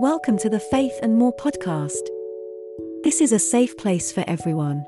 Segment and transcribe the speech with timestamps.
[0.00, 2.06] Welcome to the Faith and More podcast.
[3.02, 4.86] This is a safe place for everyone.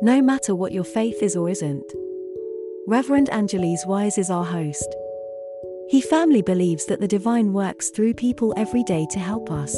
[0.00, 1.92] No matter what your faith is or isn't.
[2.86, 4.94] Reverend Angeles Wise is our host.
[5.88, 9.74] He firmly believes that the divine works through people every day to help us.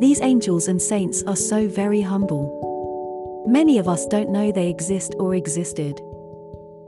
[0.00, 3.46] These angels and saints are so very humble.
[3.48, 5.98] Many of us don't know they exist or existed.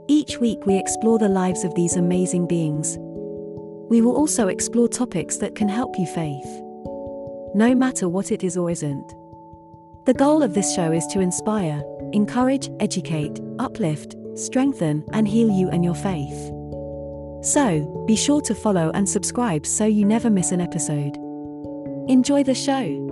[0.07, 2.99] Each week we explore the lives of these amazing beings.
[3.89, 6.47] We will also explore topics that can help you faith.
[7.53, 9.13] No matter what it is or isn't.
[10.05, 11.83] The goal of this show is to inspire,
[12.13, 16.51] encourage, educate, uplift, strengthen, and heal you and your faith.
[17.45, 21.17] So, be sure to follow and subscribe so you never miss an episode.
[22.07, 23.09] Enjoy the show.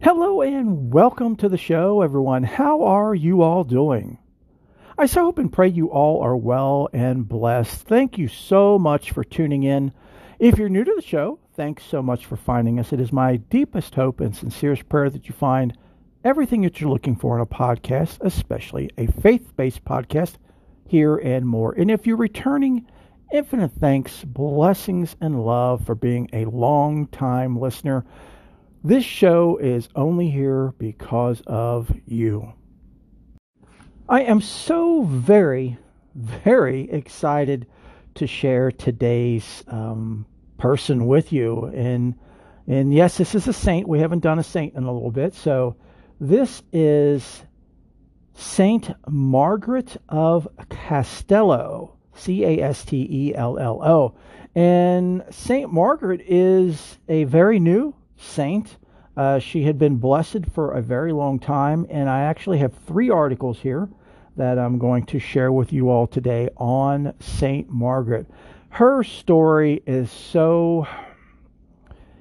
[0.00, 2.42] Hello and welcome to the show, everyone.
[2.42, 4.18] How are you all doing?
[4.98, 7.86] I so hope and pray you all are well and blessed.
[7.86, 9.92] Thank you so much for tuning in.
[10.38, 12.92] If you're new to the show, thanks so much for finding us.
[12.92, 15.76] It is my deepest hope and sincerest prayer that you find
[16.24, 20.34] everything that you're looking for in a podcast, especially a faith based podcast,
[20.86, 21.72] here and more.
[21.72, 22.86] And if you're returning,
[23.32, 28.04] infinite thanks, blessings, and love for being a long time listener.
[28.84, 32.52] This show is only here because of you.
[34.12, 35.78] I am so very,
[36.14, 37.66] very excited
[38.16, 40.26] to share today's um,
[40.58, 41.72] person with you.
[41.74, 42.16] And
[42.66, 43.88] and yes, this is a saint.
[43.88, 45.76] We haven't done a saint in a little bit, so
[46.20, 47.42] this is
[48.34, 54.14] Saint Margaret of Castello, C A S T E L L O.
[54.54, 58.76] And Saint Margaret is a very new saint.
[59.16, 63.08] Uh, she had been blessed for a very long time, and I actually have three
[63.08, 63.88] articles here
[64.36, 67.68] that I'm going to share with you all today on St.
[67.68, 68.26] Margaret.
[68.70, 70.86] Her story is so,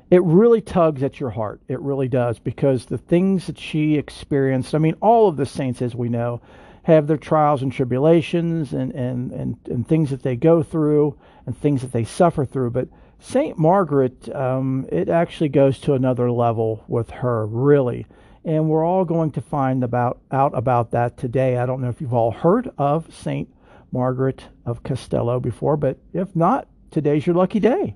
[0.09, 1.61] it really tugs at your heart.
[1.69, 5.81] It really does, because the things that she experienced, I mean, all of the saints,
[5.81, 6.41] as we know,
[6.83, 11.57] have their trials and tribulations and, and, and, and things that they go through and
[11.57, 12.71] things that they suffer through.
[12.71, 13.57] But St.
[13.57, 18.07] Margaret, um, it actually goes to another level with her, really
[18.43, 21.57] and we're all going to find about out about that today.
[21.57, 23.49] I don't know if you've all heard of Saint
[23.91, 27.95] Margaret of Castello before, but if not, today's your lucky day.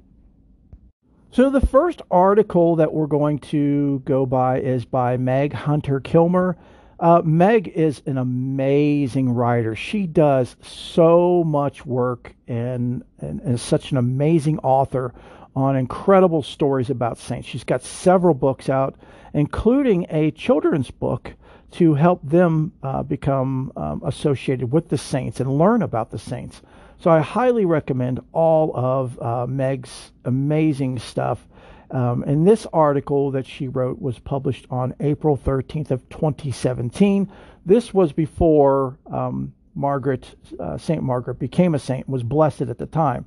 [1.32, 6.56] So the first article that we're going to go by is by Meg Hunter Kilmer.
[6.98, 9.76] Uh, Meg is an amazing writer.
[9.76, 15.14] She does so much work and, and, and is such an amazing author
[15.56, 17.48] on incredible stories about saints.
[17.48, 18.96] She's got several books out,
[19.36, 21.34] including a children's book
[21.70, 26.62] to help them uh, become um, associated with the saints and learn about the saints.
[27.00, 31.46] So I highly recommend all of uh, Meg's amazing stuff.
[31.92, 37.30] Um, and this article that she wrote was published on April 13th of 2017.
[37.66, 42.86] This was before um, Margaret, uh, Saint Margaret, became a saint, was blessed at the
[42.86, 43.26] time.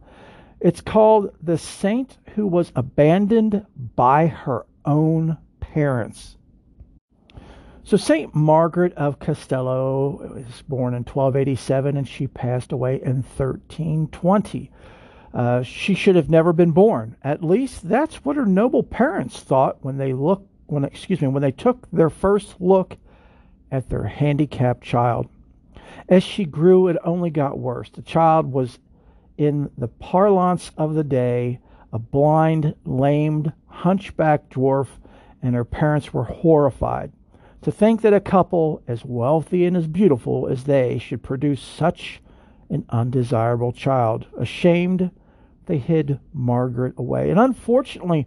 [0.59, 5.37] It's called The Saint Who Was Abandoned by Her Own
[5.73, 6.37] Parents.
[7.85, 8.35] So, St.
[8.35, 14.71] Margaret of Castello was born in 1287 and she passed away in 1320.
[15.33, 17.17] Uh, she should have never been born.
[17.23, 21.43] At least that's what her noble parents thought when they look when excuse me when
[21.43, 22.97] they took their first look
[23.71, 25.29] at their handicapped child.
[26.09, 27.91] As she grew, it only got worse.
[27.91, 28.79] The child was
[29.37, 31.61] in the parlance of the day,
[31.93, 34.89] a blind, lamed, hunchbacked dwarf,
[35.43, 37.13] and her parents were horrified.
[37.63, 42.21] To think that a couple as wealthy and as beautiful as they should produce such
[42.71, 44.27] an undesirable child.
[44.39, 45.11] Ashamed,
[45.67, 47.31] they hid Margaret away.
[47.31, 48.27] And unfortunately,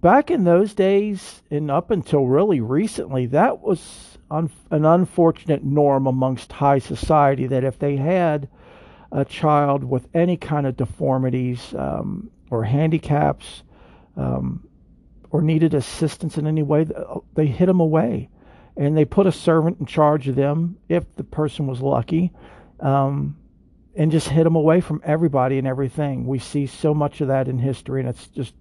[0.00, 6.06] back in those days, and up until really recently, that was un- an unfortunate norm
[6.06, 8.48] amongst high society that if they had
[9.12, 13.62] a child with any kind of deformities um, or handicaps
[14.16, 14.66] um,
[15.36, 16.86] or needed assistance in any way,
[17.34, 18.30] they hid them away.
[18.74, 22.32] And they put a servant in charge of them if the person was lucky
[22.80, 23.36] um,
[23.94, 26.26] and just hid them away from everybody and everything.
[26.26, 28.54] We see so much of that in history, and it's just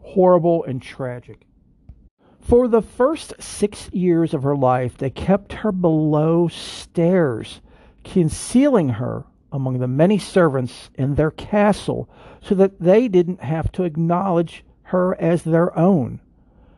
[0.00, 1.46] horrible and tragic.
[2.40, 7.60] For the first six years of her life, they kept her below stairs,
[8.02, 12.10] concealing her among the many servants in their castle
[12.40, 16.20] so that they didn't have to acknowledge her as their own.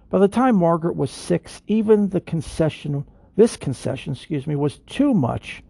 [0.08, 5.12] By the time Margaret was six, even the concession, this concession, excuse me, was too
[5.12, 5.64] much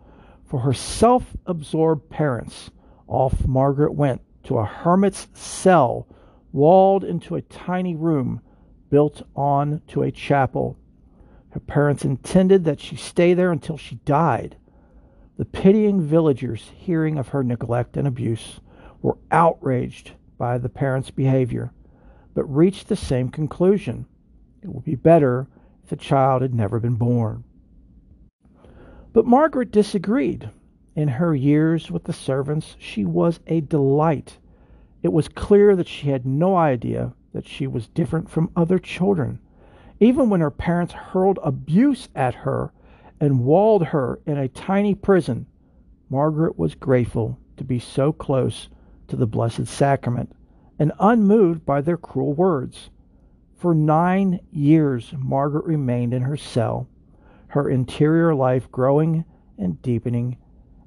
[0.45, 2.71] for her self absorbed parents.
[3.09, 6.07] Off Margaret went to a hermit's cell
[6.53, 8.43] walled into a tiny room
[8.91, 10.77] built on to a chapel.
[11.51, 14.57] Her parents intended that she stay there until she died.
[15.39, 18.61] The pitying villagers, hearing of her neglect and abuse,
[19.01, 21.73] were outraged by the parents' behavior,
[22.35, 24.07] but reached the same conclusion.
[24.63, 25.47] It would be better
[25.83, 27.45] if the child had never been born.
[29.13, 30.51] But Margaret disagreed.
[30.97, 34.39] In her years with the servants, she was a delight.
[35.03, 39.39] It was clear that she had no idea that she was different from other children.
[40.01, 42.73] Even when her parents hurled abuse at her
[43.21, 45.47] and walled her in a tiny prison,
[46.11, 48.69] Margaret was grateful to be so close
[49.09, 50.33] to the Blessed Sacrament
[50.79, 52.91] and unmoved by their cruel words.
[53.57, 56.89] For nine years, Margaret remained in her cell,
[57.49, 59.25] her interior life growing
[59.57, 60.37] and deepening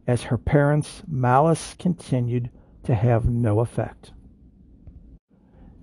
[0.05, 2.49] as her parents' malice continued
[2.83, 4.11] to have no effect.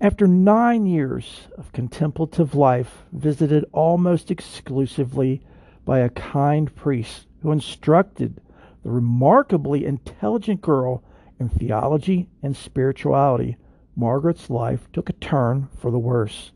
[0.01, 5.41] After nine years of contemplative life, visited almost exclusively
[5.85, 8.41] by a kind priest who instructed
[8.83, 11.03] the remarkably intelligent girl
[11.39, 13.57] in theology and spirituality,
[13.95, 16.51] Margaret's life took a turn for the worse.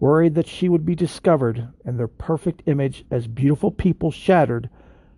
[0.00, 4.68] Worried that she would be discovered and their perfect image as beautiful people shattered,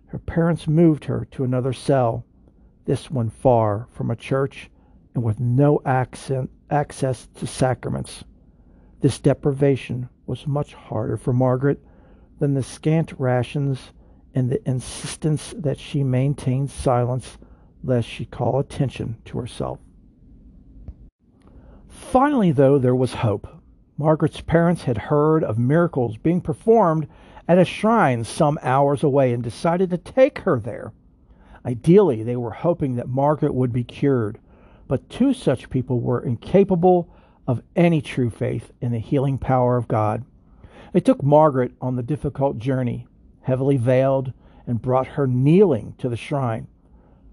[0.07, 2.23] her parents moved her to another cell,
[2.85, 4.69] this one far from a church
[5.15, 8.23] and with no accent, access to sacraments.
[9.01, 11.83] This deprivation was much harder for Margaret
[12.39, 13.91] than the scant rations
[14.35, 17.37] and the insistence that she maintain silence
[17.83, 19.79] lest she call attention to herself.
[21.93, 23.47] Finally, though, there was hope.
[23.99, 27.07] Margaret's parents had heard of miracles being performed
[27.47, 30.91] at a shrine some hours away and decided to take her there.
[31.63, 34.39] Ideally, they were hoping that Margaret would be cured,
[34.87, 37.13] but two such people were incapable
[37.47, 40.25] of any true faith in the healing power of God.
[40.93, 43.07] They took Margaret on the difficult journey,
[43.41, 44.33] heavily veiled,
[44.65, 46.67] and brought her kneeling to the shrine.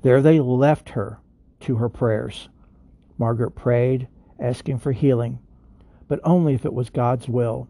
[0.03, 1.19] There they left her
[1.61, 2.51] to her prayers.
[3.17, 4.09] Margaret prayed,
[4.41, 5.39] asking for healing,
[6.09, 7.69] but only if it was God's will.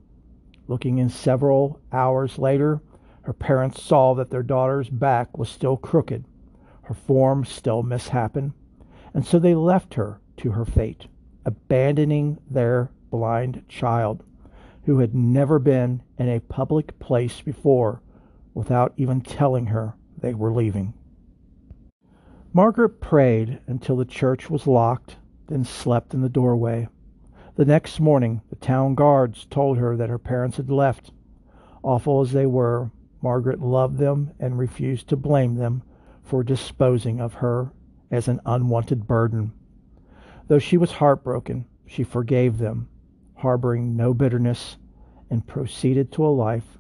[0.69, 2.81] Looking in several hours later,
[3.23, 6.25] her parents saw that their daughter's back was still crooked,
[6.83, 8.55] her form still misshapen,
[9.13, 11.07] and so they left her to her fate,
[11.45, 14.25] abandoning their blind child,
[14.85, 18.01] who had never been in a public place before,
[18.55, 20.95] without even telling her they were leaving.
[22.53, 25.17] Margaret prayed until the church was locked,
[25.51, 26.89] then slept in the doorway.
[27.57, 31.11] The next morning, the town guards told her that her parents had left.
[31.83, 35.83] Awful as they were, Margaret loved them and refused to blame them
[36.23, 37.73] for disposing of her
[38.11, 39.53] as an unwanted burden.
[40.47, 42.89] Though she was heartbroken, she forgave them,
[43.35, 44.77] harboring no bitterness,
[45.29, 46.79] and proceeded to a life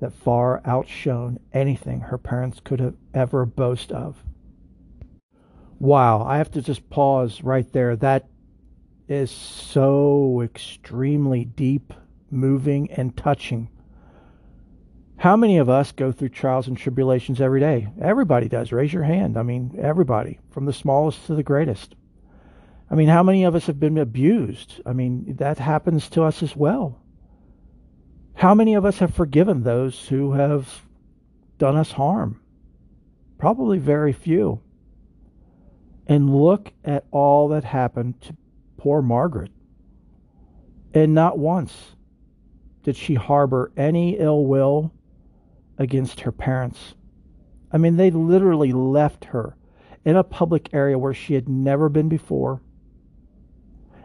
[0.00, 4.24] that far outshone anything her parents could have ever boast of.
[5.80, 7.96] Wow, I have to just pause right there.
[7.96, 8.26] That
[9.08, 11.94] is so extremely deep,
[12.30, 13.70] moving, and touching.
[15.16, 17.88] How many of us go through trials and tribulations every day?
[17.98, 18.72] Everybody does.
[18.72, 19.38] Raise your hand.
[19.38, 21.94] I mean, everybody, from the smallest to the greatest.
[22.90, 24.82] I mean, how many of us have been abused?
[24.84, 27.00] I mean, that happens to us as well.
[28.34, 30.82] How many of us have forgiven those who have
[31.56, 32.40] done us harm?
[33.38, 34.60] Probably very few.
[36.06, 38.36] And look at all that happened to
[38.76, 39.52] Poor Margaret.
[40.94, 41.94] And not once
[42.82, 44.92] did she harbor any ill will
[45.78, 46.94] against her parents.
[47.72, 49.56] I mean, they literally left her
[50.04, 52.60] in a public area where she had never been before.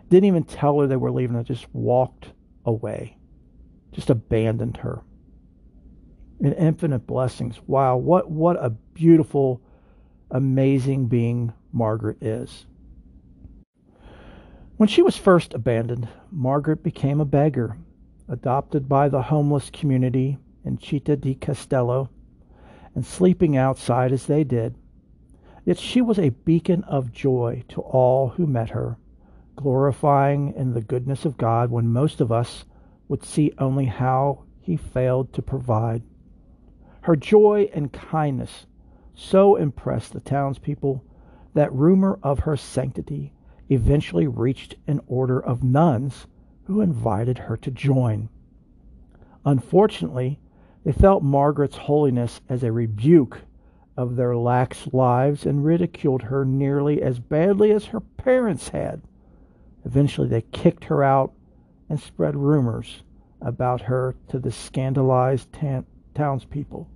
[0.10, 2.34] Didn't even tell her they were leaving, they just walked
[2.66, 3.18] away,
[3.92, 5.02] just abandoned her.
[6.42, 7.60] And infinite blessings.
[7.66, 9.62] Wow, what, what a beautiful,
[10.32, 12.66] amazing being Margaret is.
[14.78, 17.78] When she was first abandoned, Margaret became a beggar,
[18.30, 22.10] adopted by the homeless community in Città di Castello,
[22.96, 24.76] and sleeping outside as they did.
[25.66, 28.98] Yet she was a beacon of joy to all who met her,
[29.58, 32.64] glorifying in the goodness of God when most of us
[33.10, 36.04] would see only how he failed to provide.
[37.02, 38.66] Her joy and kindness
[39.14, 41.04] so impressed the townspeople
[41.56, 43.34] that rumor of her sanctity
[43.70, 46.28] eventually reached an order of nuns
[46.66, 48.30] who invited her to join.
[49.46, 50.40] Unfortunately,
[50.84, 53.42] they felt Margaret's holiness as a rebuke
[53.98, 59.02] of their lax lives and ridiculed her nearly as badly as her parents had.
[59.86, 61.32] Eventually, they kicked her out
[61.90, 63.04] and spread rumors
[63.42, 65.48] about her to the scandalized
[66.14, 66.90] townspeople.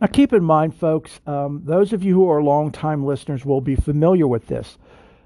[0.00, 3.76] Now, keep in mind, folks, um, those of you who are longtime listeners will be
[3.76, 4.78] familiar with this.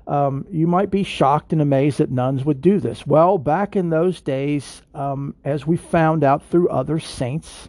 [0.08, 3.06] Um, you might be shocked and amazed that nuns would do this.
[3.06, 7.68] Well, back in those days, um, as we found out through other saints,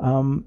[0.00, 0.44] um,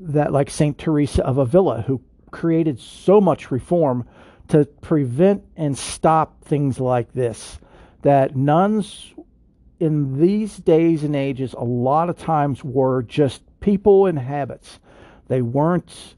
[0.00, 4.06] that like Saint Teresa of Avila, who created so much reform
[4.48, 7.58] to prevent and stop things like this,
[8.00, 9.12] that nuns
[9.78, 14.80] in these days and ages a lot of times were just people in habits.
[15.32, 16.14] They weren't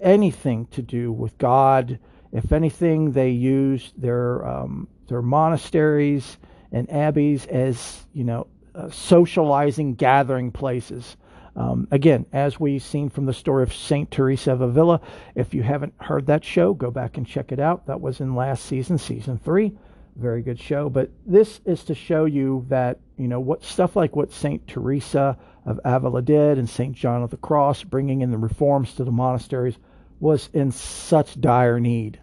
[0.00, 1.98] anything to do with God
[2.32, 6.38] if anything, they used their um, their monasteries
[6.72, 11.16] and abbeys as you know uh, socializing gathering places.
[11.54, 15.02] Um, again, as we've seen from the story of Saint Teresa of Avila,
[15.34, 17.86] if you haven't heard that show, go back and check it out.
[17.86, 19.76] That was in last season, season three.
[20.16, 20.88] Very good show.
[20.88, 25.36] But this is to show you that you know what stuff like what Saint Teresa
[25.64, 29.12] of Avila did and Saint John of the Cross, bringing in the reforms to the
[29.12, 29.78] monasteries,
[30.20, 32.20] was in such dire need.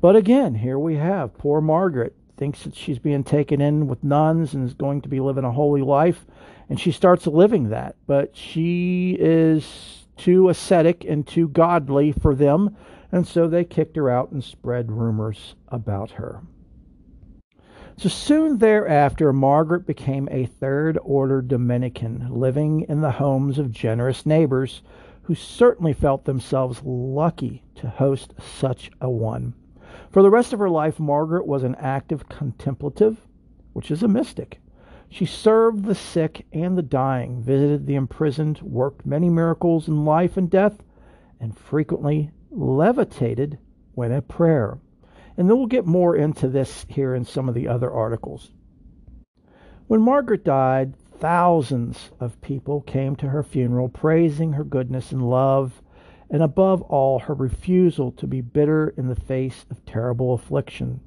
[0.00, 4.54] But again, here we have poor Margaret thinks that she's being taken in with nuns
[4.54, 6.26] and is going to be living a holy life,
[6.68, 7.94] and she starts living that.
[8.06, 12.76] But she is too ascetic and too godly for them,
[13.12, 16.42] and so they kicked her out and spread rumors about her.
[17.96, 24.24] So soon thereafter, Margaret became a third order Dominican, living in the homes of generous
[24.26, 24.82] neighbors
[25.22, 29.54] who certainly felt themselves lucky to host such a one.
[30.10, 33.26] For the rest of her life, Margaret was an active contemplative,
[33.72, 34.60] which is a mystic.
[35.08, 40.36] She served the sick and the dying, visited the imprisoned, worked many miracles in life
[40.36, 40.82] and death,
[41.38, 43.58] and frequently levitated
[43.94, 44.78] when at prayer.
[45.36, 48.50] And then we'll get more into this here in some of the other articles.
[49.86, 55.82] When Margaret died, thousands of people came to her funeral praising her goodness and love
[56.32, 61.00] and above all, her refusal to be bitter in the face of terrible affliction.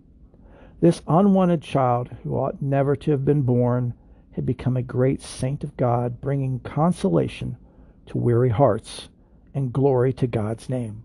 [0.81, 3.95] This unwanted child, who ought never to have been born,
[4.33, 7.57] had become a great saint of God, bringing consolation
[8.05, 9.09] to weary hearts
[9.55, 11.04] and glory to God's name.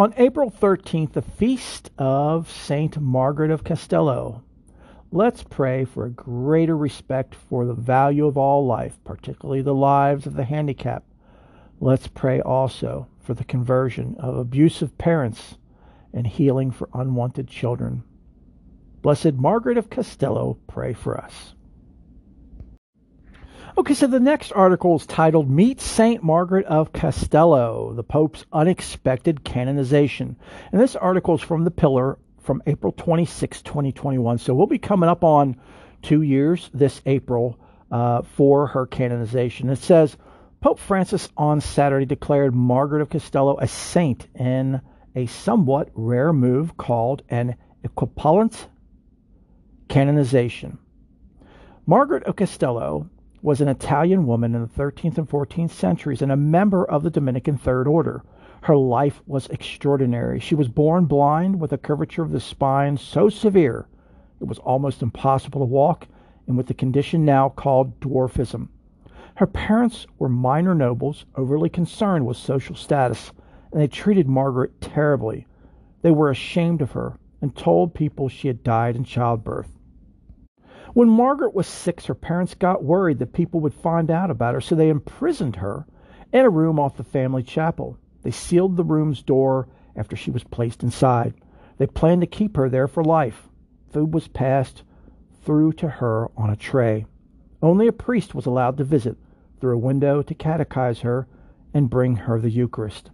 [0.00, 4.42] On April 13th, the feast of Saint Margaret of Castello,
[5.12, 10.24] let's pray for a greater respect for the value of all life, particularly the lives
[10.24, 11.06] of the handicapped
[11.80, 15.58] Let's pray also for the conversion of abusive parents
[16.14, 18.02] and healing for unwanted children.
[19.02, 21.54] Blessed Margaret of Castello, pray for us.
[23.80, 26.22] Okay, so the next article is titled Meet St.
[26.22, 30.36] Margaret of Castello, the Pope's Unexpected Canonization.
[30.70, 34.36] And this article is from the Pillar from April 26, 2021.
[34.36, 35.56] So we'll be coming up on
[36.02, 37.58] two years this April
[37.90, 39.70] uh, for her canonization.
[39.70, 40.14] It says,
[40.60, 44.82] Pope Francis on Saturday declared Margaret of Castello a saint in
[45.16, 48.62] a somewhat rare move called an equipollent
[49.88, 50.76] canonization.
[51.86, 53.08] Margaret of Castello
[53.42, 57.10] was an Italian woman in the 13th and 14th centuries and a member of the
[57.10, 58.22] Dominican Third Order.
[58.62, 60.40] Her life was extraordinary.
[60.40, 63.86] She was born blind with a curvature of the spine so severe
[64.40, 66.08] it was almost impossible to walk,
[66.46, 68.68] and with the condition now called dwarfism.
[69.34, 73.32] Her parents were minor nobles, overly concerned with social status,
[73.70, 75.46] and they treated Margaret terribly.
[76.00, 79.68] They were ashamed of her and told people she had died in childbirth.
[81.00, 84.60] When Margaret was six, her parents got worried that people would find out about her,
[84.60, 85.86] so they imprisoned her
[86.30, 87.96] in a room off the family chapel.
[88.22, 89.66] They sealed the room's door
[89.96, 91.32] after she was placed inside.
[91.78, 93.48] They planned to keep her there for life.
[93.90, 94.82] Food was passed
[95.42, 97.06] through to her on a tray.
[97.62, 99.16] Only a priest was allowed to visit,
[99.58, 101.26] through a window to catechize her
[101.72, 103.10] and bring her the Eucharist.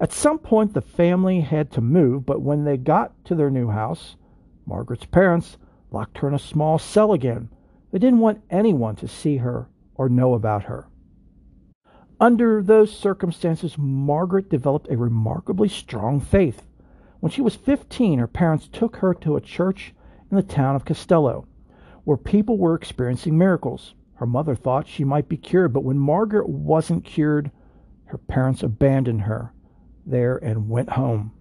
[0.00, 3.68] At some point, the family had to move, but when they got to their new
[3.68, 4.16] house,
[4.66, 5.56] Margaret's parents
[5.92, 7.48] locked her in a small cell again.
[7.90, 10.86] They didn't want anyone to see her or know about her.
[12.20, 16.62] Under those circumstances, Margaret developed a remarkably strong faith.
[17.20, 19.94] When she was 15, her parents took her to a church
[20.30, 21.46] in the town of Castello,
[22.04, 23.94] where people were experiencing miracles.
[24.14, 27.50] Her mother thought she might be cured, but when Margaret wasn't cured,
[28.06, 29.52] her parents abandoned her
[30.06, 31.32] there and went home.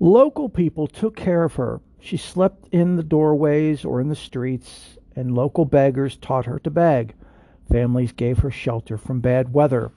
[0.00, 1.80] Local people took care of her.
[2.00, 6.70] She slept in the doorways or in the streets, and local beggars taught her to
[6.70, 7.14] beg.
[7.70, 9.90] Families gave her shelter from bad weather.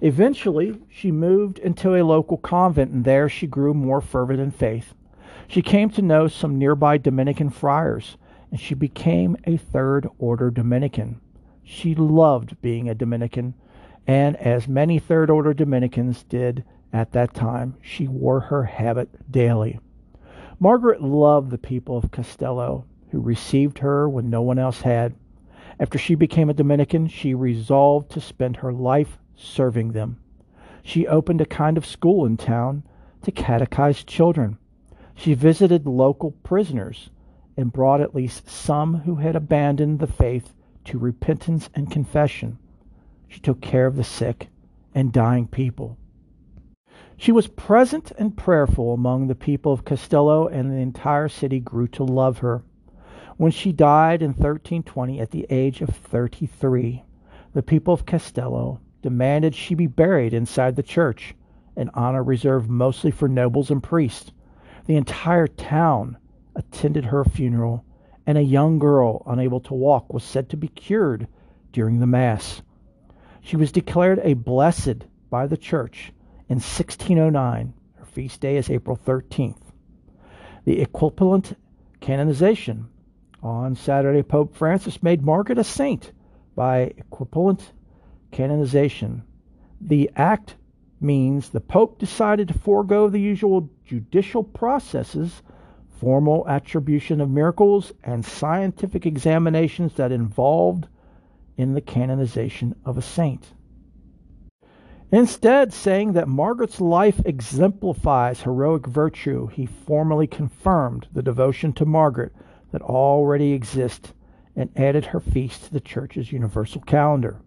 [0.00, 4.94] Eventually, she moved into a local convent, and there she grew more fervent in faith.
[5.46, 8.16] She came to know some nearby Dominican friars,
[8.50, 11.20] and she became a third order Dominican.
[11.62, 13.54] She loved being a Dominican,
[14.06, 19.78] and as many third order Dominicans did at that time, she wore her habit daily.
[20.62, 25.12] Margaret loved the people of Castello, who received her when no one else had.
[25.80, 30.18] After she became a Dominican, she resolved to spend her life serving them.
[30.84, 32.84] She opened a kind of school in town
[33.22, 34.56] to catechize children.
[35.16, 37.10] She visited local prisoners
[37.56, 40.54] and brought at least some who had abandoned the faith
[40.84, 42.56] to repentance and confession.
[43.26, 44.46] She took care of the sick
[44.94, 45.98] and dying people.
[47.16, 51.86] She was present and prayerful among the people of Castello, and the entire city grew
[51.88, 52.62] to love her.
[53.36, 57.04] When she died in 1320 at the age of 33,
[57.52, 61.34] the people of Castello demanded she be buried inside the church,
[61.76, 64.32] an honor reserved mostly for nobles and priests.
[64.86, 66.16] The entire town
[66.54, 67.84] attended her funeral,
[68.26, 71.26] and a young girl unable to walk was said to be cured
[71.72, 72.62] during the Mass.
[73.40, 76.12] She was declared a blessed by the church
[76.52, 77.72] in 1609.
[77.94, 79.56] Her feast day is April 13th.
[80.66, 81.56] The equivalent
[82.00, 82.90] canonization
[83.42, 86.12] on Saturday, Pope Francis made Margaret a saint
[86.54, 87.72] by equivalent
[88.32, 89.22] canonization.
[89.80, 90.56] The act
[91.00, 95.42] means the Pope decided to forego the usual judicial processes,
[96.00, 100.86] formal attribution of miracles, and scientific examinations that involved
[101.56, 103.54] in the canonization of a saint.
[105.12, 112.32] Instead, saying that Margaret's life exemplifies heroic virtue, he formally confirmed the devotion to Margaret
[112.70, 114.14] that already exists
[114.56, 117.42] and added her feast to the Church's universal calendar.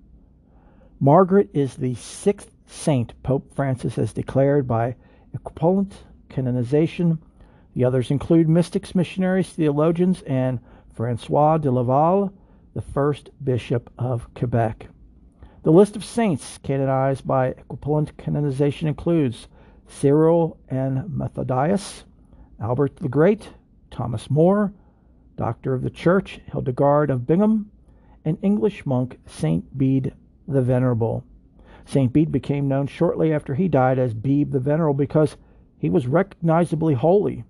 [1.00, 4.96] Margaret is the sixth saint Pope Francis has declared by
[5.34, 7.18] equivalent canonization.
[7.74, 10.60] The others include mystics, missionaries, theologians, and
[10.94, 12.32] Francois de Laval,
[12.76, 14.88] the first bishop of Quebec.
[15.66, 19.48] The list of saints canonized by equivalent canonization includes
[19.88, 22.04] Cyril and Methodius,
[22.60, 23.50] Albert the Great,
[23.90, 24.72] Thomas More,
[25.36, 27.66] Doctor of the Church, Hildegard of Bingen,
[28.24, 30.14] and English monk Saint Bede
[30.48, 31.24] the Venerable.
[31.84, 32.14] St.
[32.14, 35.36] Bede became known shortly after he died as Bede the Venerable because
[35.80, 37.44] he was recognizably holy.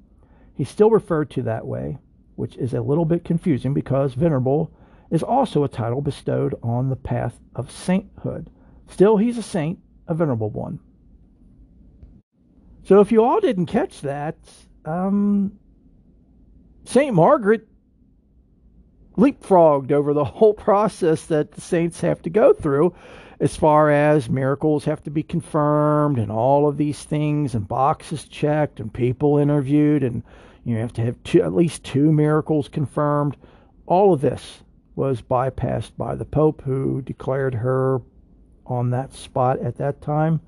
[0.53, 1.97] He's still referred to that way,
[2.37, 4.71] which is a little bit confusing because Venerable
[5.09, 8.49] is also a title bestowed on the path of sainthood.
[8.87, 10.79] Still, he's a saint, a venerable one.
[12.83, 14.37] So, if you all didn't catch that,
[14.85, 15.53] um,
[16.85, 17.13] St.
[17.13, 17.67] Margaret
[19.17, 22.93] leapfrogged over the whole process that the saints have to go through
[23.39, 28.23] as far as miracles have to be confirmed and all of these things and boxes
[28.25, 30.23] checked and people interviewed and
[30.63, 33.35] you have to have two, at least two miracles confirmed
[33.85, 34.63] all of this
[34.95, 38.01] was bypassed by the pope who declared her
[38.65, 40.39] on that spot at that time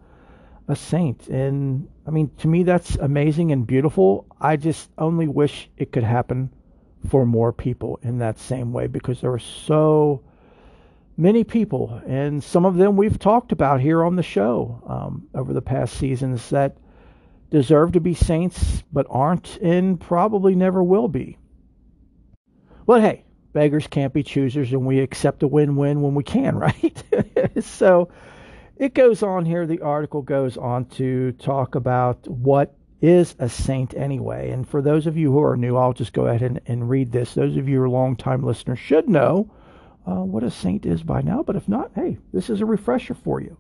[0.68, 5.70] a saint and i mean to me that's amazing and beautiful i just only wish
[5.78, 6.50] it could happen
[7.08, 10.22] for more people in that same way because there are so
[11.18, 15.52] many people, and some of them we've talked about here on the show um, over
[15.52, 16.78] the past seasons that
[17.50, 21.38] deserve to be saints but aren't and probably never will be.
[22.86, 23.24] But hey,
[23.58, 27.04] beggars can't be choosers, and we accept a win win when we can, right?
[27.60, 28.10] so
[28.76, 29.66] it goes on here.
[29.66, 34.52] The article goes on to talk about what is a saint anyway.
[34.52, 37.12] And for those of you who are new, I'll just go ahead and, and read
[37.12, 37.34] this.
[37.34, 39.52] Those of you who are longtime listeners should know
[40.06, 43.16] uh, what a saint is by now, but if not, hey, this is a refresher
[43.16, 43.58] for you.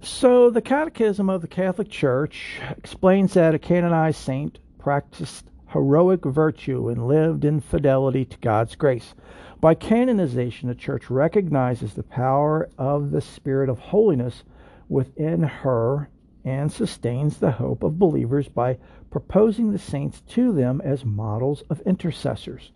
[0.00, 6.88] So, the Catechism of the Catholic Church explains that a canonized saint practiced heroic virtue
[6.88, 9.14] and lived in fidelity to God's grace.
[9.60, 14.42] By canonization, the Church recognizes the power of the Spirit of holiness
[14.88, 16.08] within her
[16.44, 18.78] and sustains the hope of believers by
[19.10, 22.72] proposing the saints to them as models of intercessors.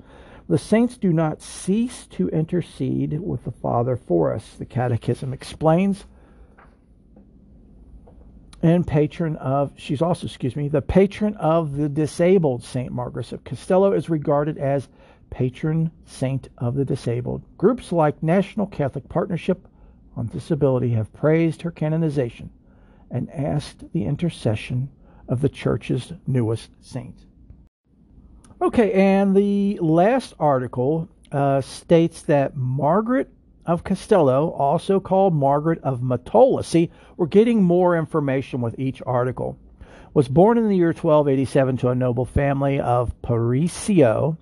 [0.49, 6.05] The saints do not cease to intercede with the Father for us, the Catechism explains.
[8.65, 12.91] And patron of, she's also, excuse me, the patron of the disabled, St.
[12.91, 14.89] Margaret of Castello is regarded as
[15.29, 17.43] patron saint of the disabled.
[17.59, 19.69] Groups like National Catholic Partnership
[20.17, 22.49] on Disability have praised her canonization
[23.11, 24.89] and asked the intercession
[25.29, 27.27] of the church's newest saint.
[28.63, 33.31] Okay, and the last article uh, states that Margaret
[33.67, 39.59] of Castello, also called Margaret of Metola, see, we're getting more information with each article,
[40.13, 44.37] was born in the year 1287 to a noble family of Parisio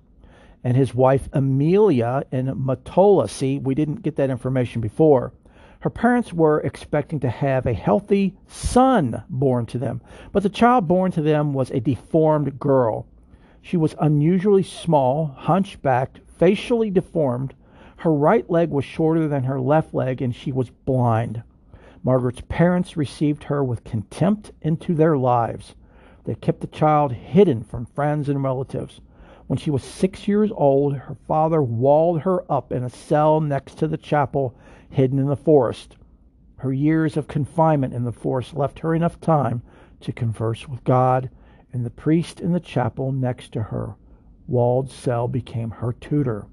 [0.63, 3.29] and his wife Amelia in Metola.
[3.29, 5.33] See, we didn't get that information before.
[5.79, 10.87] Her parents were expecting to have a healthy son born to them, but the child
[10.87, 13.05] born to them was a deformed girl.
[13.61, 17.53] She was unusually small, hunchbacked, facially deformed.
[18.03, 21.41] Her right leg was shorter than her left leg, and she was blind.
[22.03, 25.73] Margaret's parents received her with contempt into their lives.
[26.25, 28.99] They kept the child hidden from friends and relatives.
[29.47, 33.77] When she was six years old, her father walled her up in a cell next
[33.77, 34.53] to the chapel
[34.89, 35.95] hidden in the forest.
[36.57, 39.61] Her years of confinement in the forest left her enough time
[40.01, 41.29] to converse with God,
[41.71, 43.95] and the priest in the chapel next to her
[44.45, 46.47] walled cell became her tutor.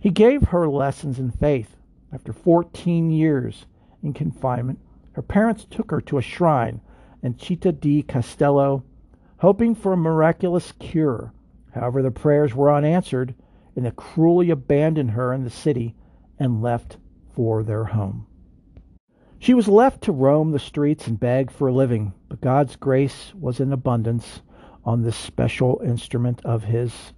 [0.00, 1.76] He gave her lessons in faith.
[2.10, 3.66] After 14 years
[4.02, 4.78] in confinement,
[5.12, 6.80] her parents took her to a shrine
[7.22, 8.82] in Città di Castello,
[9.36, 11.34] hoping for a miraculous cure.
[11.72, 13.34] However, the prayers were unanswered,
[13.76, 15.94] and they cruelly abandoned her in the city
[16.38, 16.96] and left
[17.34, 18.26] for their home.
[19.38, 23.34] She was left to roam the streets and beg for a living, but God's grace
[23.34, 24.40] was in abundance
[24.84, 27.12] on this special instrument of His.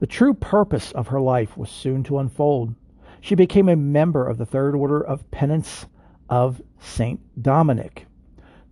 [0.00, 2.74] The true purpose of her life was soon to unfold.
[3.20, 5.84] She became a member of the Third Order of Penance
[6.30, 7.20] of St.
[7.42, 8.06] Dominic.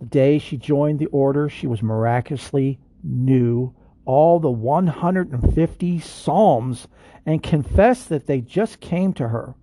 [0.01, 3.75] The day she joined the order, she was miraculously knew
[4.07, 6.88] all the 150 Psalms
[7.27, 9.55] and confessed that they just came to her.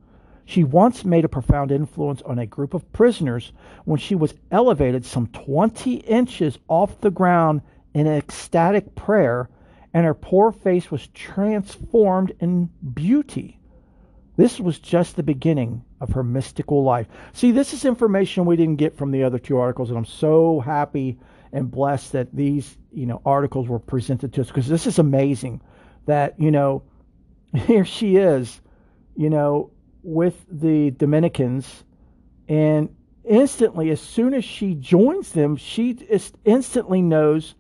[0.45, 3.53] She once made a profound influence on a group of prisoners
[3.85, 7.61] when she was elevated some 20 inches off the ground
[7.95, 9.49] in ecstatic prayer,
[9.95, 13.57] and her poor face was transformed in beauty.
[14.35, 17.07] This was just the beginning of her mystical life.
[17.31, 20.59] See, this is information we didn't get from the other two articles, and I'm so
[20.59, 21.17] happy
[21.53, 25.61] and blessed that these you know articles were presented to us because this is amazing
[26.07, 26.83] that you know
[27.53, 28.59] here she is
[29.15, 29.71] you know
[30.03, 31.85] with the Dominicans
[32.49, 35.97] and instantly as soon as she joins them she
[36.43, 37.55] instantly knows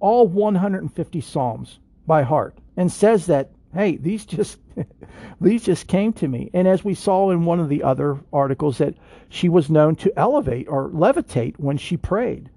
[0.00, 4.58] all 150 psalms by heart and says that hey these just
[5.40, 8.78] these just came to me and as we saw in one of the other articles
[8.78, 8.94] that
[9.28, 12.50] she was known to elevate or levitate when she prayed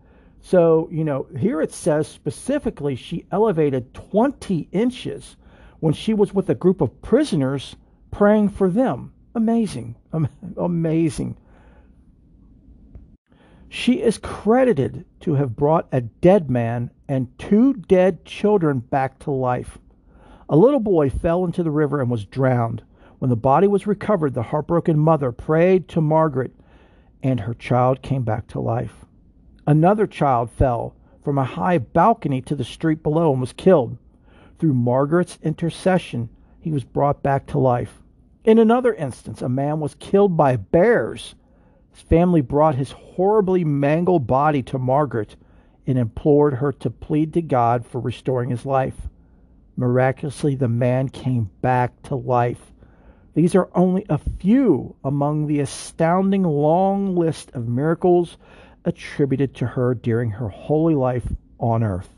[0.46, 5.38] so, you know, here it says specifically she elevated 20 inches
[5.80, 7.78] when she was with a group of prisoners
[8.12, 9.14] praying for them.
[9.36, 9.96] Amazing.
[10.58, 11.38] Amazing.
[13.76, 19.32] She is credited to have brought a dead man and two dead children back to
[19.32, 19.80] life.
[20.48, 22.84] A little boy fell into the river and was drowned.
[23.18, 26.52] When the body was recovered, the heartbroken mother prayed to Margaret,
[27.24, 29.06] and her child came back to life.
[29.66, 33.98] Another child fell from a high balcony to the street below and was killed.
[34.60, 38.04] Through Margaret's intercession, he was brought back to life.
[38.44, 41.34] In another instance, a man was killed by bears.
[41.94, 45.36] His family brought his horribly mangled body to Margaret
[45.86, 49.08] and implored her to plead to God for restoring his life.
[49.78, 52.74] Miraculously, the man came back to life.
[53.36, 58.38] These are only a few among the astounding long list of miracles
[58.86, 61.28] attributed to her during her holy life
[61.60, 62.10] on earth.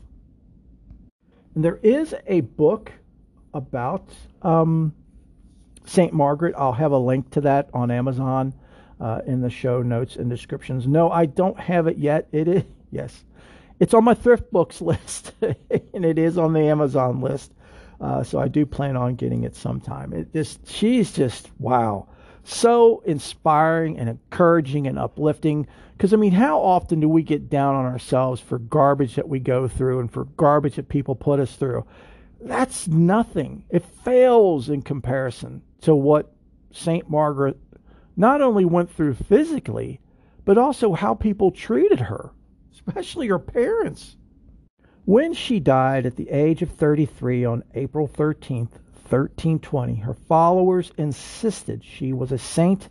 [1.54, 2.92] And there is a book
[3.52, 4.08] about
[4.42, 4.94] um,
[5.84, 6.12] St.
[6.12, 6.54] Margaret.
[6.56, 8.54] I'll have a link to that on Amazon
[9.00, 10.86] uh, in the show notes and descriptions.
[10.86, 12.28] No, I don't have it yet.
[12.32, 13.24] It is, yes,
[13.80, 17.52] it's on my thrift books list, and it is on the Amazon list.
[18.00, 20.12] Uh, so I do plan on getting it sometime.
[20.12, 22.08] It just, she's just, wow
[22.46, 25.66] so inspiring and encouraging and uplifting.
[25.96, 29.40] Because, I mean, how often do we get down on ourselves for garbage that we
[29.40, 31.84] go through and for garbage that people put us through?
[32.40, 33.64] That's nothing.
[33.70, 36.32] It fails in comparison to what
[36.70, 37.08] St.
[37.10, 37.58] Margaret
[38.16, 40.00] not only went through physically,
[40.44, 42.30] but also how people treated her,
[42.72, 44.16] especially her parents.
[45.04, 48.72] When she died at the age of 33 on April 13th,
[49.08, 52.88] 1320, her followers insisted she was a saint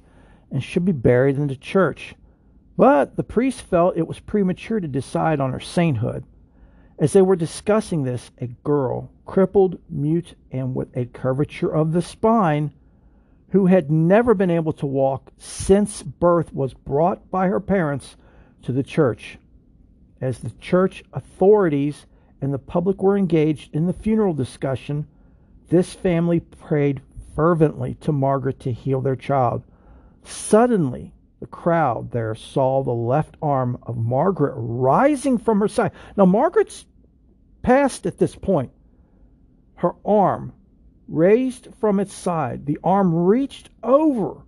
[0.49, 2.15] and should be buried in the church.
[2.77, 6.23] But the priests felt it was premature to decide on her sainthood.
[6.99, 12.01] As they were discussing this, a girl, crippled, mute, and with a curvature of the
[12.01, 12.71] spine,
[13.49, 18.17] who had never been able to walk since birth, was brought by her parents
[18.63, 19.37] to the church.
[20.21, 22.05] As the church authorities
[22.41, 25.07] and the public were engaged in the funeral discussion,
[25.69, 27.01] this family prayed
[27.35, 29.63] fervently to Margaret to heal their child.
[30.23, 35.91] Suddenly, the crowd there saw the left arm of Margaret rising from her side.
[36.17, 36.85] Now, Margaret's
[37.61, 38.71] passed at this point.
[39.75, 40.53] Her arm
[41.07, 44.43] raised from its side, the arm reached over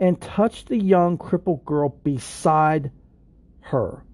[0.00, 2.90] and touched the young crippled girl beside
[3.60, 4.04] her.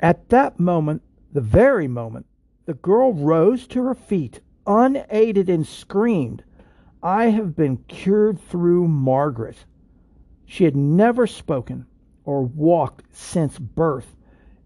[0.00, 2.26] At that moment, the very moment,
[2.66, 6.42] the girl rose to her feet, unaided, and screamed,
[7.02, 9.64] I have been cured through Margaret.
[10.44, 11.86] She had never spoken
[12.24, 14.16] or walked since birth,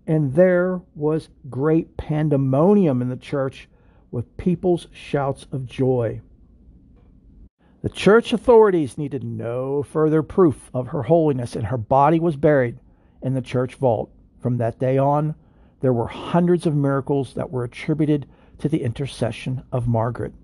[0.06, 3.68] and there was great pandemonium in the church
[4.10, 6.20] with people's shouts of joy.
[7.82, 12.78] The church authorities needed no further proof of her holiness, and her body was buried
[13.22, 14.10] in the church vault.
[14.40, 15.34] From that day on,
[15.80, 18.26] there were hundreds of miracles that were attributed
[18.58, 20.34] to the intercession of Margaret.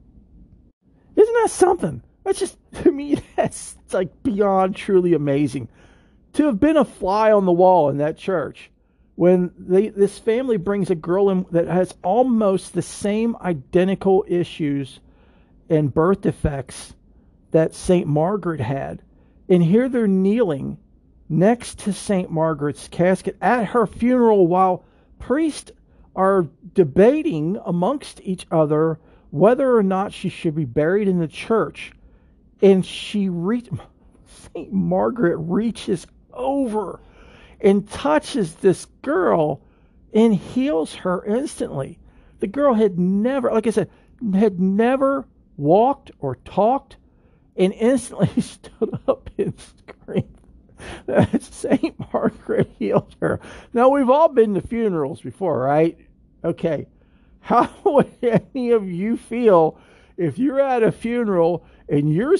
[1.14, 2.02] Isn't that something?
[2.24, 5.68] That's just, to me, that's like beyond truly amazing.
[6.35, 8.70] To have been a fly on the wall in that church
[9.16, 15.00] when they, this family brings a girl in that has almost the same identical issues
[15.68, 16.94] and birth defects
[17.50, 18.07] that St.
[18.07, 19.02] Margaret had.
[19.48, 20.76] And here they're kneeling
[21.29, 22.31] next to St.
[22.31, 24.85] Margaret's casket at her funeral while
[25.18, 25.72] priests
[26.14, 28.98] are debating amongst each other
[29.31, 31.92] whether or not she should be buried in the church.
[32.61, 33.68] And she reach
[34.55, 34.72] St.
[34.72, 37.00] Margaret reaches over
[37.61, 39.62] and touches this girl
[40.12, 41.99] and heals her instantly.
[42.40, 43.90] The girl had never, like I said,
[44.35, 46.97] had never walked or talked
[47.57, 50.37] and instantly stood up and screamed
[51.07, 51.95] that St.
[52.12, 53.40] Margaret healed her.
[53.73, 55.99] Now, we've all been to funerals before, right?
[56.45, 56.87] Okay.
[57.40, 59.79] How would any of you feel
[60.16, 62.37] if you're at a funeral and you're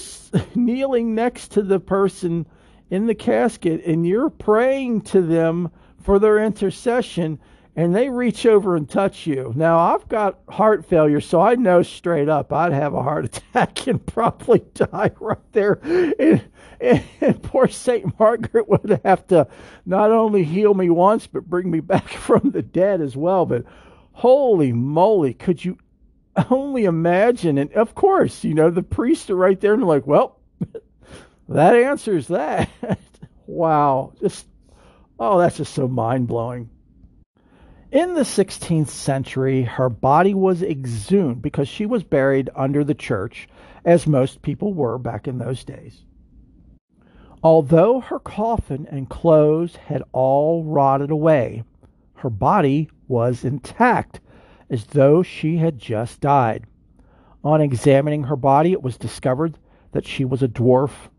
[0.55, 2.45] kneeling next to the person
[2.89, 5.71] in the casket and you're praying to them
[6.01, 7.39] for their intercession
[7.77, 9.53] and they reach over and touch you.
[9.55, 13.87] Now, I've got heart failure, so I know straight up I'd have a heart attack
[13.87, 15.79] and probably die right there.
[15.83, 16.43] And,
[17.21, 18.19] and, poor St.
[18.19, 19.47] Margaret would have to
[19.85, 23.45] not only heal me once, but bring me back from the dead as well.
[23.45, 23.63] But
[24.11, 25.77] holy moly, could you
[26.49, 27.59] only imagine?
[27.59, 30.36] And of course, you know, the priests are right there and they're like, well,
[31.49, 32.69] that answers that.
[33.47, 34.13] wow.
[34.19, 34.47] Just,
[35.19, 36.69] oh, that's just so mind blowing.
[37.91, 43.47] In the 16th century, her body was exhumed because she was buried under the church,
[43.85, 46.03] as most people were back in those days.
[47.41, 51.63] Although her coffin and clothes had all rotted away,
[52.15, 54.19] her body was intact,
[54.69, 56.65] as though she had just died.
[57.43, 59.57] On examining her body, it was discovered
[59.93, 61.09] that she was a dwarf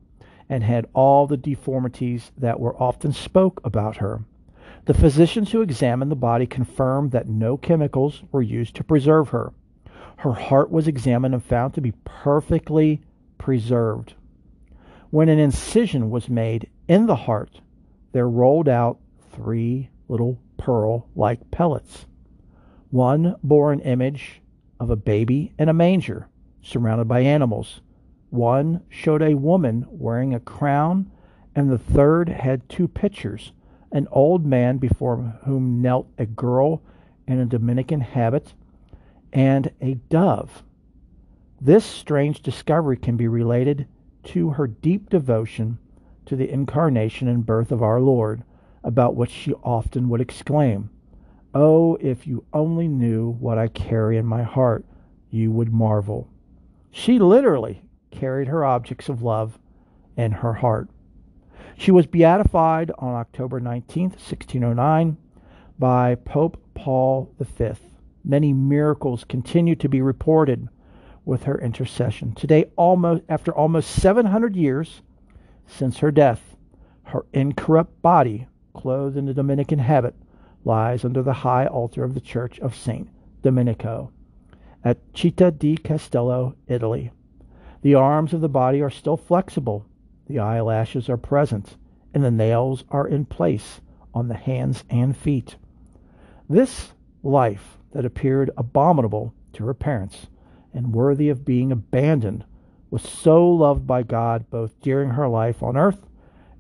[0.49, 4.23] and had all the deformities that were often spoke about her.
[4.87, 9.53] The physicians who examined the body confirmed that no chemicals were used to preserve her.
[10.19, 13.03] Her heart was examined and found to be perfectly
[13.37, 14.15] preserved.
[15.11, 17.61] When an incision was made in the heart,
[18.13, 18.99] there rolled out
[19.31, 22.07] three little pearl like pellets.
[22.91, 24.41] One bore an image
[24.81, 26.29] of a baby in a manger,
[26.63, 27.81] surrounded by animals.
[28.31, 31.11] One showed a woman wearing a crown,
[31.55, 33.53] and the third had two pictures
[33.91, 36.83] an old man before whom knelt a girl
[37.27, 38.53] in a Dominican habit,
[39.33, 40.63] and a dove.
[41.59, 43.87] This strange discovery can be related
[44.25, 45.79] to her deep devotion
[46.27, 48.43] to the incarnation and birth of our Lord,
[48.85, 50.91] about which she often would exclaim,
[51.55, 54.85] Oh, if you only knew what I carry in my heart,
[55.31, 56.29] you would marvel.
[56.91, 59.59] She literally carried her objects of love
[60.17, 60.89] in her heart.
[61.77, 65.17] She was beatified on October 19, 1609,
[65.79, 67.73] by Pope Paul V.
[68.25, 70.69] Many miracles continue to be reported
[71.25, 72.35] with her intercession.
[72.35, 75.03] Today, almost after almost 700 years
[75.67, 76.57] since her death,
[77.05, 80.15] her incorrupt body, clothed in the Dominican habit,
[80.65, 83.09] lies under the high altar of the Church of Saint
[83.43, 84.11] Domenico
[84.85, 87.11] at Città di Castello, Italy.
[87.83, 89.87] The arms of the body are still flexible
[90.29, 91.79] the eyelashes are present,
[92.13, 93.81] and the nails are in place
[94.13, 95.57] on the hands and feet.
[96.49, 100.27] This life that appeared abominable to her parents
[100.75, 102.45] and worthy of being abandoned
[102.91, 106.07] was so loved by God both during her life on earth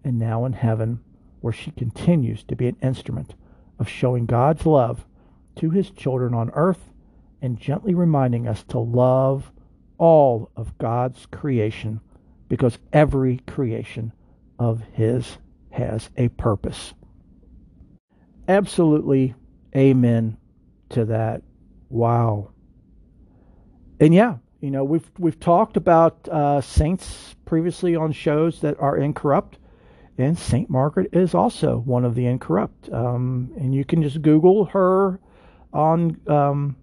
[0.02, 1.00] and now in heaven,
[1.42, 3.35] where she continues to be an instrument
[3.78, 5.04] of showing God's love
[5.57, 6.90] to his children on earth
[7.42, 9.52] and gently reminding us to love
[9.98, 12.00] all of God's creation
[12.48, 14.12] because every creation
[14.58, 15.38] of His
[15.70, 16.94] has a purpose.
[18.48, 19.34] Absolutely
[19.76, 20.37] amen
[20.90, 21.42] to that.
[21.90, 22.50] Wow.
[24.00, 28.96] And yeah, you know, we've we've talked about uh, saints previously on shows that are
[28.96, 29.58] incorrupt,
[30.16, 32.90] and Saint Margaret is also one of the incorrupt.
[32.92, 35.20] Um, and you can just Google her
[35.72, 36.76] on um,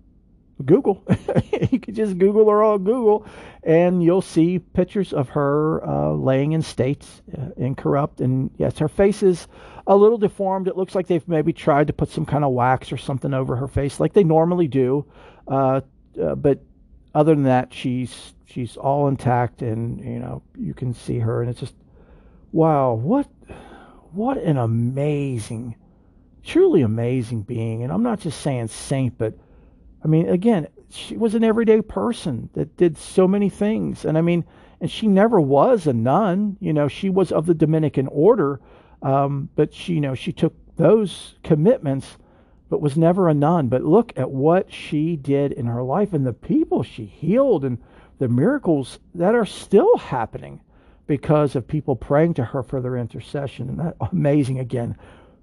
[0.63, 1.03] Google.
[1.71, 3.25] you can just Google her on Google,
[3.63, 8.21] and you'll see pictures of her uh, laying in states, uh, incorrupt.
[8.21, 9.47] And yes, her face is
[9.87, 10.67] a little deformed.
[10.67, 13.55] It looks like they've maybe tried to put some kind of wax or something over
[13.55, 15.05] her face, like they normally do.
[15.47, 15.81] Uh,
[16.21, 16.59] uh but
[17.13, 21.49] other than that, she's she's all intact, and you know you can see her, and
[21.49, 21.75] it's just
[22.51, 23.27] wow, what
[24.11, 25.75] what an amazing,
[26.43, 27.83] truly amazing being.
[27.83, 29.33] And I'm not just saying saint, but
[30.05, 34.21] I mean again, she was an everyday person that did so many things, and I
[34.21, 34.45] mean,
[34.79, 36.57] and she never was a nun.
[36.61, 38.61] You know, she was of the Dominican order,
[39.01, 42.17] um, but she you know she took those commitments
[42.69, 43.67] but was never a nun.
[43.67, 47.77] But look at what she did in her life and the people she healed and
[48.19, 50.61] the miracles that are still happening
[51.07, 53.69] because of people praying to her for their intercession.
[53.69, 54.97] And that amazing again.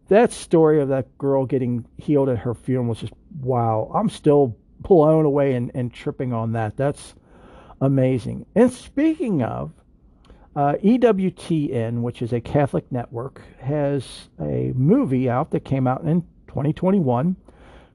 [0.09, 3.91] That story of that girl getting healed at her funeral was just wow.
[3.95, 6.77] I'm still blown away and, and tripping on that.
[6.77, 7.15] That's
[7.81, 8.47] amazing.
[8.55, 9.73] And speaking of,
[10.55, 16.23] uh, EWTN, which is a Catholic network, has a movie out that came out in
[16.49, 17.37] 2021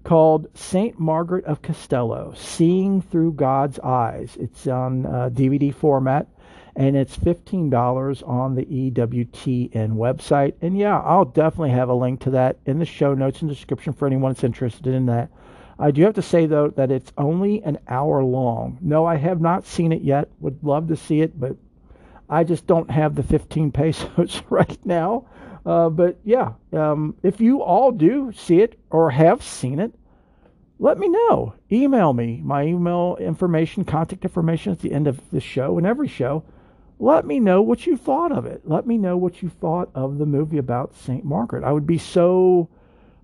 [0.03, 0.97] called St.
[0.99, 4.37] Margaret of Castello Seeing Through God's Eyes.
[4.39, 6.27] It's on uh, DVD format
[6.77, 10.53] and it's $15 on the EWTN website.
[10.61, 13.93] And yeah, I'll definitely have a link to that in the show notes and description
[13.93, 15.31] for anyone that's interested in that.
[15.79, 18.77] I do have to say, though, that it's only an hour long.
[18.79, 20.29] No, I have not seen it yet.
[20.39, 21.55] Would love to see it, but
[22.29, 25.25] I just don't have the 15 pesos right now.
[25.65, 29.95] Uh, but yeah, um, if you all do see it or have seen it,
[30.77, 31.55] let me know.
[31.71, 32.39] Email me.
[32.43, 36.43] My email information, contact information at the end of the show and every show.
[36.99, 38.61] Let me know what you thought of it.
[38.65, 41.23] Let me know what you thought of the movie about St.
[41.23, 41.63] Margaret.
[41.63, 42.69] I would be so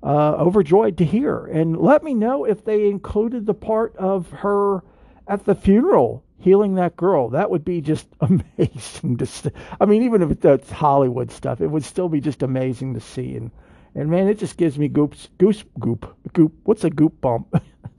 [0.04, 1.46] uh, overjoyed to hear.
[1.46, 4.84] And let me know if they included the part of her
[5.28, 7.30] at the funeral healing that girl.
[7.30, 9.50] That would be just amazing to see.
[9.80, 13.36] I mean, even if it's Hollywood stuff, it would still be just amazing to see.
[13.36, 13.52] And
[13.96, 16.52] and man, it just gives me goops, goose goop, goop.
[16.64, 17.56] What's a goop bump?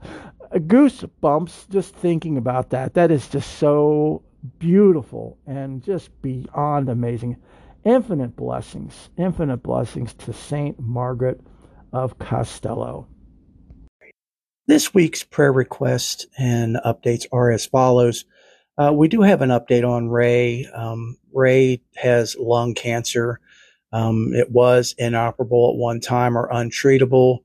[0.50, 2.94] a goose bumps just thinking about that.
[2.94, 4.22] That is just so
[4.59, 7.37] beautiful and just beyond amazing.
[7.85, 11.40] Infinite blessings, infinite blessings to Saint Margaret
[11.92, 13.07] of Castello.
[14.66, 18.24] This week's prayer requests and updates are as follows.
[18.78, 20.66] Uh, we do have an update on Ray.
[20.74, 23.40] Um, Ray has lung cancer.
[23.92, 27.40] Um, it was inoperable at one time or untreatable.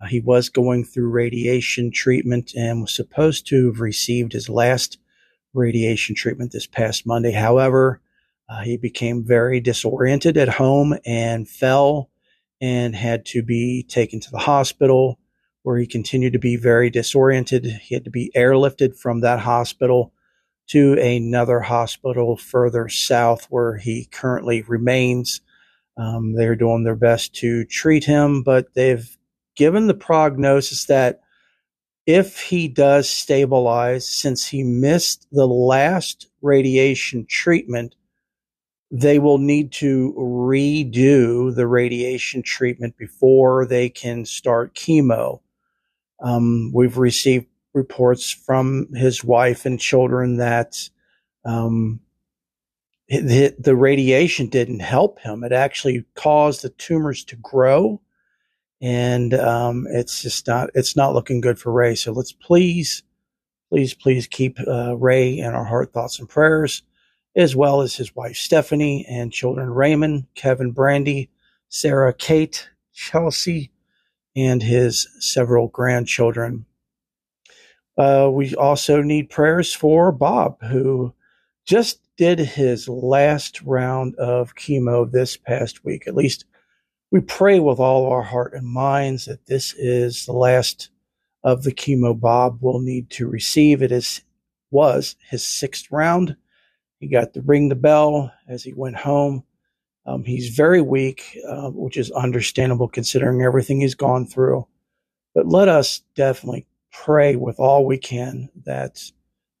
[0.00, 4.98] Uh, he was going through radiation treatment and was supposed to have received his last
[5.54, 7.32] radiation treatment this past Monday.
[7.32, 8.00] However,
[8.48, 12.10] uh, he became very disoriented at home and fell
[12.60, 15.18] and had to be taken to the hospital
[15.62, 17.64] where he continued to be very disoriented.
[17.64, 20.12] He had to be airlifted from that hospital
[20.68, 25.40] to another hospital further south where he currently remains.
[25.96, 29.16] Um, they're doing their best to treat him, but they've
[29.56, 31.20] given the prognosis that
[32.06, 37.94] if he does stabilize, since he missed the last radiation treatment,
[38.90, 45.40] they will need to redo the radiation treatment before they can start chemo.
[46.22, 50.88] Um, we've received reports from his wife and children that
[51.44, 52.00] um,
[53.08, 55.42] the, the radiation didn't help him.
[55.42, 58.00] It actually caused the tumors to grow,
[58.84, 61.94] and um, it's just not it's not looking good for Ray.
[61.94, 63.02] So let's please,
[63.70, 66.82] please, please keep uh, Ray in our heart, thoughts, and prayers,
[67.34, 71.30] as well as his wife Stephanie and children Raymond, Kevin, Brandy,
[71.70, 73.72] Sarah, Kate, Chelsea,
[74.36, 76.66] and his several grandchildren.
[77.96, 81.14] Uh, we also need prayers for Bob, who
[81.64, 86.06] just did his last round of chemo this past week.
[86.06, 86.44] At least
[87.14, 90.90] we pray with all our heart and minds that this is the last
[91.44, 93.82] of the chemo Bob will need to receive.
[93.82, 94.22] It is
[94.72, 96.34] was his sixth round.
[96.98, 99.44] He got to ring the bell as he went home.
[100.04, 104.66] Um, he's very weak, uh, which is understandable considering everything he's gone through.
[105.36, 109.00] But let us definitely pray with all we can that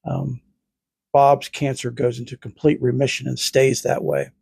[0.04, 0.40] um,
[1.12, 4.32] Bob's cancer goes into complete remission and stays that way.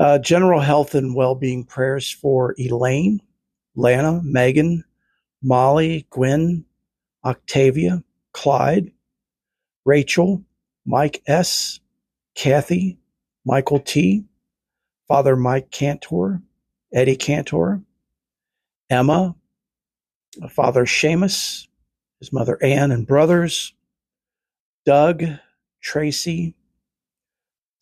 [0.00, 3.20] Uh, general health and well being prayers for Elaine,
[3.76, 4.82] Lana, Megan,
[5.42, 6.64] Molly, Gwen,
[7.22, 8.92] Octavia, Clyde,
[9.84, 10.42] Rachel,
[10.86, 11.80] Mike S.,
[12.34, 12.98] Kathy,
[13.44, 14.24] Michael T.,
[15.06, 16.40] Father Mike Cantor,
[16.94, 17.82] Eddie Cantor,
[18.88, 19.36] Emma,
[20.48, 21.68] Father Seamus,
[22.20, 23.74] his mother Ann and brothers,
[24.86, 25.24] Doug,
[25.82, 26.54] Tracy,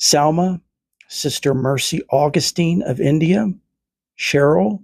[0.01, 0.61] Salma,
[1.09, 3.53] Sister Mercy Augustine of India,
[4.17, 4.83] Cheryl,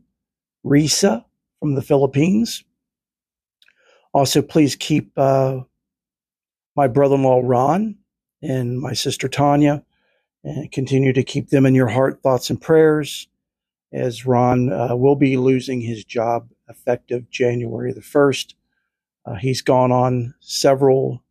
[0.65, 1.25] Risa
[1.61, 2.65] from the Philippines.
[4.13, 5.61] Also, please keep uh,
[6.77, 7.97] my brother in law Ron
[8.43, 9.85] and my sister Tanya
[10.45, 13.29] and continue to keep them in your heart, thoughts, and prayers
[13.93, 18.55] as Ron uh, will be losing his job effective January the 1st.
[19.25, 21.23] Uh, he's gone on several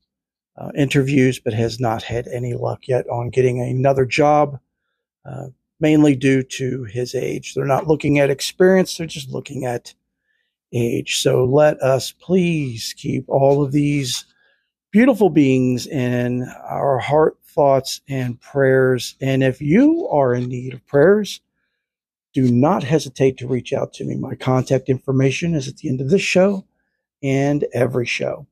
[0.58, 4.60] uh, interviews, but has not had any luck yet on getting another job,
[5.26, 5.48] uh,
[5.80, 7.54] mainly due to his age.
[7.54, 9.94] They're not looking at experience, they're just looking at
[10.74, 11.22] age.
[11.22, 14.26] So let us please keep all of these
[14.92, 19.16] beautiful beings in our heart, thoughts, and prayers.
[19.22, 21.42] And if you are in need of prayers,
[22.34, 24.16] do not hesitate to reach out to me.
[24.16, 26.66] My contact information is at the end of this show
[27.22, 28.48] and every show.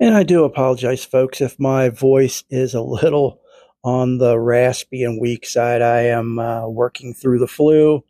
[0.00, 3.42] And I do apologize, folks, if my voice is a little
[3.84, 5.82] on the raspy and weak side.
[5.82, 8.04] I am uh, working through the flu,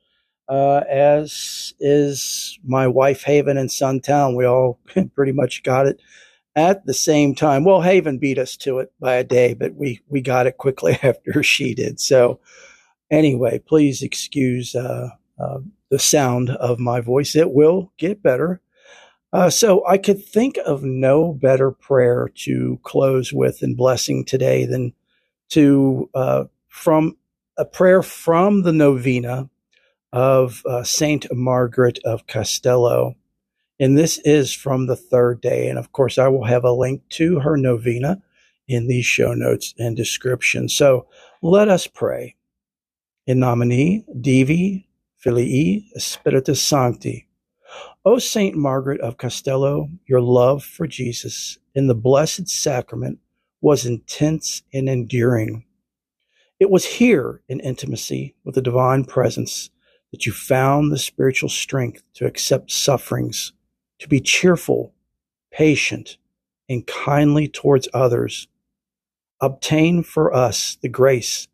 [0.49, 4.35] uh, as is my wife Haven and son Town.
[4.35, 4.79] We all
[5.15, 6.01] pretty much got it
[6.57, 7.65] at the same time.
[7.65, 10.99] Well, Haven beat us to it by a day, but we we got it quickly
[11.03, 12.01] after she did.
[12.01, 12.41] So,
[13.11, 15.59] anyway, please excuse uh, uh
[15.91, 17.35] the sound of my voice.
[17.35, 18.61] It will get better.
[19.33, 24.65] Uh, so I could think of no better prayer to close with and blessing today
[24.65, 24.95] than
[25.51, 27.17] to uh, from
[27.57, 29.49] a prayer from the novena
[30.13, 33.15] of uh, Saint Margaret of Castello.
[33.81, 35.69] And this is from the third day.
[35.69, 38.23] And of course, I will have a link to her novena
[38.67, 40.69] in these show notes and description.
[40.69, 41.07] So
[41.43, 42.37] let us pray.
[43.27, 44.89] In nomine Divi
[45.19, 47.27] Filii Spiritus Sancti.
[48.05, 53.19] O Saint Margaret of Castello, your love for Jesus in the Blessed Sacrament
[53.61, 55.65] was intense and enduring.
[56.61, 59.71] It was here in intimacy with the divine presence
[60.13, 63.53] that you found the spiritual strength to accept sufferings,
[63.99, 64.95] to be cheerful,
[65.53, 66.17] patient,
[66.69, 68.49] and kindly towards others.
[69.41, 71.49] Obtain for us the grace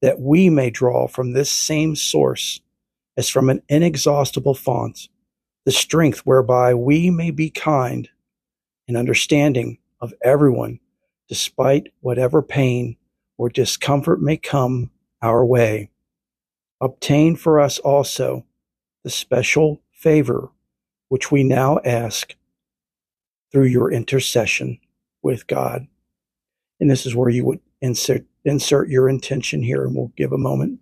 [0.00, 2.60] that we may draw from this same source
[3.16, 5.08] as from an inexhaustible font
[5.68, 8.08] the strength whereby we may be kind
[8.88, 10.80] and understanding of everyone,
[11.28, 12.96] despite whatever pain
[13.36, 14.90] or discomfort may come
[15.22, 15.90] our way.
[16.80, 18.44] Obtain for us also
[19.04, 20.50] the special favor
[21.08, 22.34] which we now ask
[23.50, 24.78] through your intercession
[25.22, 25.86] with God.
[26.80, 30.38] And this is where you would insert, insert your intention here, and we'll give a
[30.38, 30.80] moment.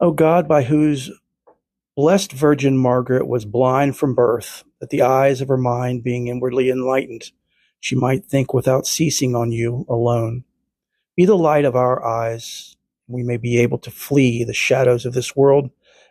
[0.00, 1.10] O God, by whose
[1.96, 6.70] blessed Virgin Margaret was blind from birth, that the eyes of her mind being inwardly
[6.70, 7.32] enlightened,
[7.80, 10.44] she might think without ceasing on you alone.
[11.16, 12.76] Be the light of our eyes,
[13.08, 15.70] and we may be able to flee the shadows of this world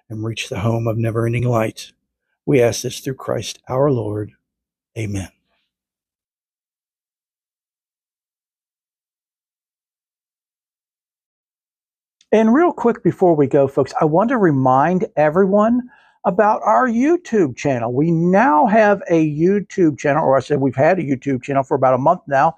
[0.10, 1.94] and reach the home of never ending light.
[2.46, 4.34] We ask this through Christ our Lord.
[4.98, 5.30] Amen.
[12.32, 15.89] And real quick before we go, folks, I want to remind everyone
[16.25, 17.93] about our YouTube channel.
[17.93, 21.75] We now have a YouTube channel, or I said we've had a YouTube channel for
[21.75, 22.57] about a month now.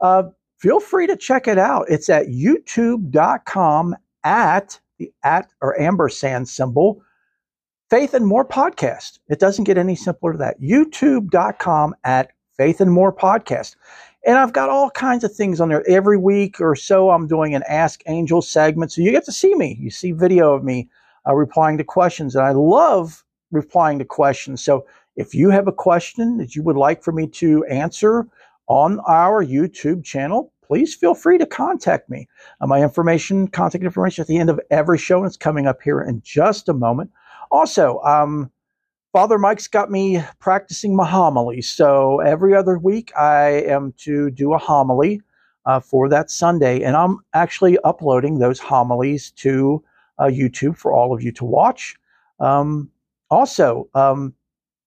[0.00, 0.24] Uh,
[0.56, 1.84] feel free to check it out.
[1.90, 3.94] It's at youtube.com
[4.24, 7.02] at the at or ampersand symbol,
[7.90, 9.18] Faith and More Podcast.
[9.28, 10.60] It doesn't get any simpler than that.
[10.62, 13.76] YouTube.com at Faith and More Podcast.
[14.26, 15.88] And I've got all kinds of things on there.
[15.88, 18.92] Every week or so, I'm doing an Ask Angel segment.
[18.92, 19.78] So you get to see me.
[19.80, 20.88] You see video of me
[21.26, 22.36] uh, replying to questions.
[22.36, 24.62] And I love replying to questions.
[24.62, 28.26] So if you have a question that you would like for me to answer
[28.68, 32.28] on our YouTube channel, please feel free to contact me.
[32.60, 35.82] Uh, my information, contact information at the end of every show, and it's coming up
[35.82, 37.10] here in just a moment.
[37.50, 38.50] Also, um,
[39.12, 41.62] Father Mike's got me practicing my homily.
[41.62, 45.20] So every other week, I am to do a homily
[45.66, 46.82] uh, for that Sunday.
[46.82, 49.82] And I'm actually uploading those homilies to
[50.18, 51.96] uh, YouTube for all of you to watch.
[52.38, 52.88] Um,
[53.30, 54.32] also, um,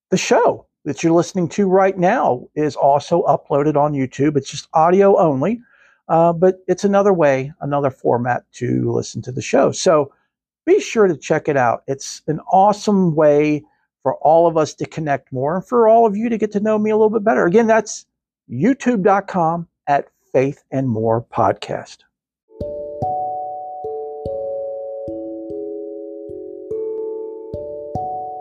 [0.10, 4.38] the show that you're listening to right now is also uploaded on YouTube.
[4.38, 5.62] It's just audio only,
[6.08, 9.72] uh, but it's another way, another format to listen to the show.
[9.72, 10.14] So
[10.66, 11.84] be sure to check it out.
[11.88, 13.64] It's an awesome way
[14.04, 16.60] for all of us to connect more and for all of you to get to
[16.60, 17.46] know me a little bit better.
[17.46, 18.06] Again, that's
[18.52, 22.00] youtube.com at Faith and More Podcast.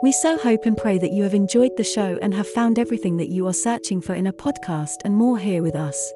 [0.03, 3.19] We so hope and pray that you have enjoyed the show and have found everything
[3.19, 6.13] that you are searching for in a podcast and more here with us.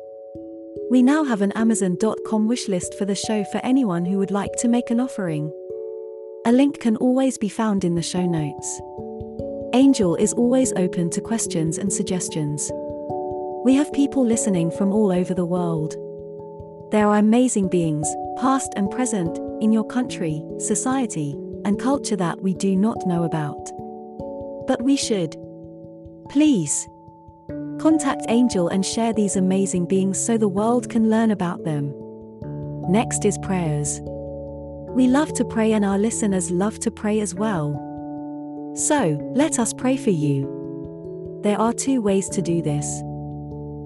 [0.90, 4.52] We now have an Amazon.com wish list for the show for anyone who would like
[4.58, 5.52] to make an offering.
[6.46, 8.80] A link can always be found in the show notes.
[9.76, 12.72] Angel is always open to questions and suggestions.
[13.62, 15.94] We have people listening from all over the world.
[16.92, 18.08] There are amazing beings,
[18.38, 21.32] past and present, in your country, society,
[21.66, 23.70] and culture that we do not know about.
[24.66, 25.36] But we should.
[26.30, 26.88] Please.
[27.78, 31.92] Contact Angel and share these amazing beings so the world can learn about them.
[32.90, 34.00] Next is prayers.
[34.96, 37.85] We love to pray and our listeners love to pray as well.
[38.76, 41.40] So, let us pray for you.
[41.42, 42.84] There are two ways to do this.